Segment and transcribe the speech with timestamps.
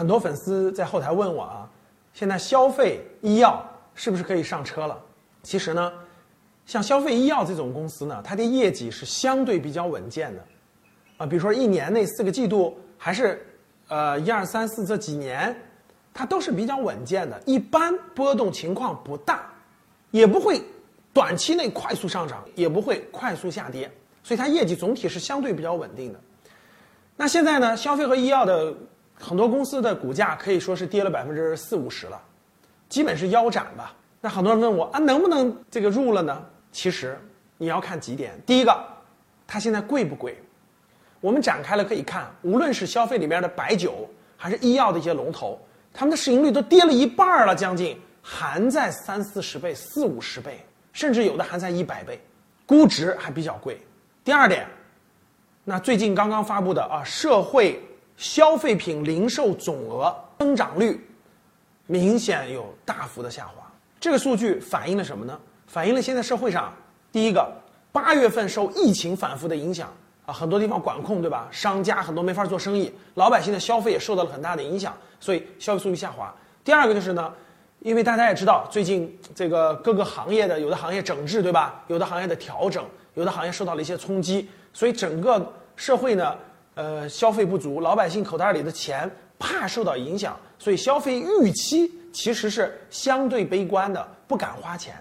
[0.00, 1.68] 很多粉丝在后台问我啊，
[2.14, 3.62] 现在消费医药
[3.94, 4.98] 是不是可以上车了？
[5.42, 5.92] 其实呢，
[6.64, 10.42] 像消费医药这种公司呢，它的业绩是相对比较稳健的，
[11.18, 13.46] 啊，比如说一年内四个季度，还是
[13.88, 15.54] 呃一二三四这几年，
[16.14, 19.52] 它都是比较稳健的，一般波动情况不大，
[20.12, 20.62] 也不会
[21.12, 23.92] 短期内快速上涨，也不会快速下跌，
[24.22, 26.18] 所以它业绩总体是相对比较稳定的。
[27.16, 28.74] 那现在呢，消费和医药的
[29.20, 32.20] 很多公司的股价可以说是跌了百分之四五十了，
[32.88, 33.94] 基本是腰斩吧。
[34.20, 36.44] 那很多人问我啊，能不能这个入了呢？
[36.72, 37.18] 其实
[37.58, 38.74] 你要看几点，第一个，
[39.46, 40.42] 它现在贵不贵？
[41.20, 45.60] 我们展开了可以看，无论是消费里面的白酒，还是医药的一些龙头，
[45.92, 50.58] 他们的市盈率都跌了一半了，将近还在三四十倍、四五十倍，
[50.92, 52.18] 甚至有的还在一百倍，
[52.64, 53.78] 估值还比较贵。
[54.24, 54.66] 第二点。
[55.62, 57.80] 那最近刚刚发布的啊，社会
[58.20, 61.02] 消费品零售总额增长率
[61.86, 63.66] 明显有大幅的下滑。
[63.98, 65.40] 这个数据反映了什么呢？
[65.66, 66.70] 反映了现在社会上，
[67.10, 67.50] 第一个，
[67.90, 69.90] 八月份受疫情反复的影响
[70.26, 71.48] 啊，很多地方管控，对吧？
[71.50, 76.30] 商家很多没法做生意，老百姓的消费也受到了很大的影响，所以消费数据下滑。
[76.62, 77.32] 第二个就是呢，
[77.78, 81.82] 因为大家也知道，最近这个各个行业的有的行业整治，对吧？
[81.86, 84.46] 有的行业的调整，有的行业受到了一些冲击。
[84.74, 86.36] 所以整个社会呢，
[86.74, 94.94] 呃，消费不足，老百姓口袋里的钱怕受到影响，所以消费预期其实是相对悲观的，不敢花钱，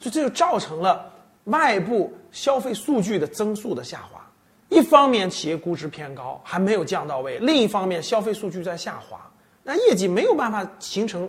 [0.00, 1.12] 所以这就造成了
[1.44, 4.20] 外部消费数据的增速的下滑。
[4.68, 9.30] 一方面企业估值偏高，还没有降到位；另一方面消费数据在下滑，
[9.62, 11.28] 那业绩没有办法形成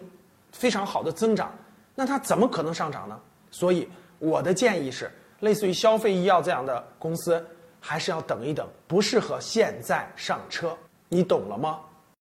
[0.54, 1.54] 非常好的增长，
[1.94, 3.20] 那它怎么可能上涨呢？
[3.52, 5.12] 所以我的建议是，
[5.42, 7.46] 类似于消费医药这样的公司。
[7.86, 10.76] 还是要等一等，不适合现在上车，
[11.10, 11.82] 你懂了吗？